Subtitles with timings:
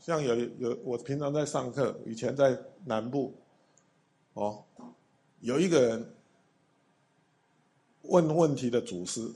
[0.00, 3.34] 像有有我平常在上课，以前在南部，
[4.32, 4.64] 哦，
[5.40, 6.14] 有一个人
[8.02, 9.30] 问问题的祖师，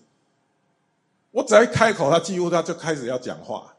[1.31, 3.77] 我只要一开口，他几乎他就开始要讲话，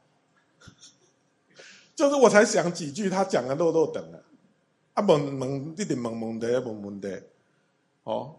[1.96, 4.24] 就是我才讲几句，他讲的漏漏等了，
[4.94, 7.24] 啊问问一点问问的问问的，
[8.04, 8.36] 哦。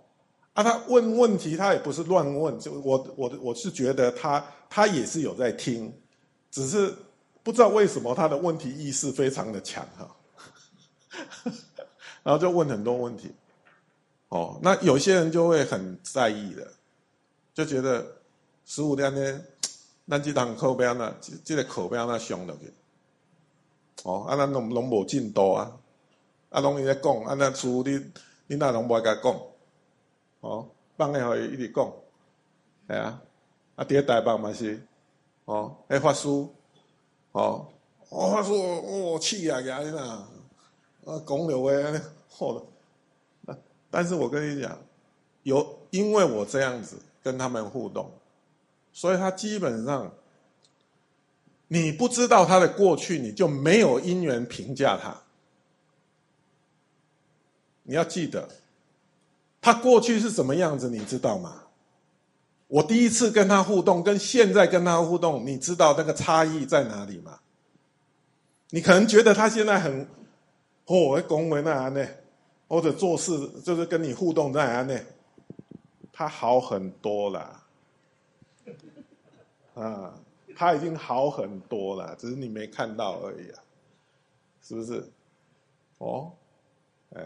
[0.55, 5.93] 啊，他问问题，他也不是乱问，就我我我是觉得他他也是有在听，
[6.51, 6.95] 只是
[7.47, 10.17] 不知道为什么他的问题意识非常的强哈，
[12.25, 13.33] 然后就问很多问题，
[14.31, 16.73] 哦，那有些人就会很在意的，
[17.55, 18.05] 就觉得
[18.65, 19.45] 十五天呢，
[20.09, 22.75] 咱这堂课要那这这个课要那上落去，
[24.03, 25.71] 哦，啊，咱拢拢无进度啊，
[26.51, 28.11] 啊，拢伊在讲，啊，那书你
[28.49, 29.41] 你那拢无甲讲。
[30.41, 31.93] 哦，放个互伊一直讲，
[32.89, 33.23] 系啊，
[33.77, 34.85] 啊，第一台棒嘛是，
[35.45, 36.29] 哦，迄法师，
[37.37, 37.69] 哦，
[38.09, 40.27] 哦，说我，气啊，压你呐，
[41.05, 42.63] 啊，讲了话安尼，好，
[43.91, 44.79] 但是我跟你讲，
[45.43, 48.11] 有因为我这样子跟他们互动，
[48.91, 50.11] 所以他基本上，
[51.69, 55.15] 你不知道他的过去，你就没有因缘评价他，
[57.83, 58.49] 你要记得。
[59.61, 61.66] 他过去是什么样子，你知道吗？
[62.69, 67.41] 我第一次跟他互动，跟现在跟他互动，你知道那个差异在哪里吗？
[68.71, 70.07] 你可能觉得他现在很，
[70.87, 72.07] 哦，恭维那样呢，
[72.69, 74.99] 或者做事就是跟你互动那样呢，
[76.13, 77.63] 他好很多了，
[79.75, 80.15] 啊，
[80.57, 83.63] 他已经好很多了，只是你没看到而已啊，
[84.63, 85.05] 是不是？
[85.99, 86.33] 哦，
[87.15, 87.23] 哎，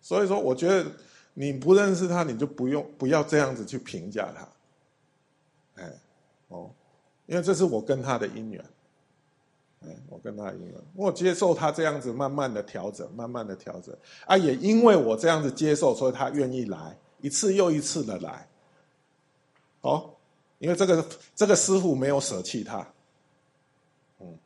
[0.00, 0.86] 所以说，我觉得。
[1.34, 4.46] 你不认识他，你就不用不要这样子去评价他，
[6.50, 6.70] 哦，
[7.26, 8.64] 因为这是我跟他的姻缘，
[9.80, 13.96] 哎，我跟他姻缘，我接受他这样子慢慢的调整，慢慢的调整，
[14.26, 18.48] 啊，也因为我这样子接受，所以他愿意来一次又一次的来，
[19.80, 20.14] 哦，
[20.58, 22.86] 因为这个这个师傅没有舍弃他，
[24.20, 24.38] 嗯，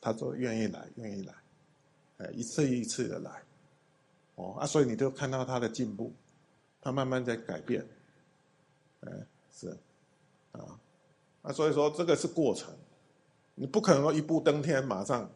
[0.00, 1.34] 他说愿意来，愿意来，
[2.18, 3.30] 哎，一次一次的来。
[4.36, 6.10] 哦啊，所以你都看到他的进步，
[6.80, 7.86] 他慢慢在改变，
[9.00, 9.12] 哎，
[9.52, 9.68] 是，
[10.52, 10.80] 啊，
[11.42, 12.72] 啊，所以说这个是过程，
[13.54, 15.30] 你不可能说一步登天，马上，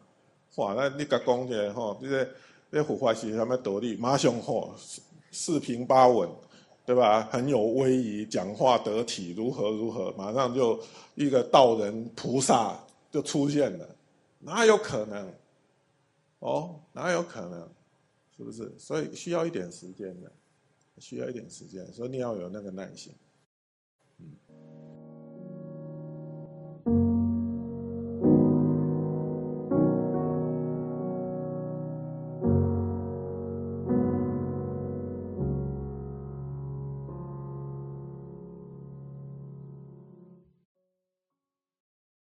[0.55, 2.29] 哇，那你个讲起来吼，这些
[2.71, 4.73] 这腐化系他们得力，马上吼
[5.31, 6.29] 四平八稳，
[6.85, 7.23] 对吧？
[7.31, 10.79] 很有威仪，讲话得体，如何如何，马上就
[11.15, 12.79] 一个道人菩萨
[13.11, 13.87] 就出现了，
[14.39, 15.33] 哪有可能？
[16.39, 17.67] 哦，哪有可能？
[18.37, 18.71] 是不是？
[18.77, 20.31] 所以需要一点时间的，
[20.99, 23.13] 需要一点时间，所以你要有那个耐心。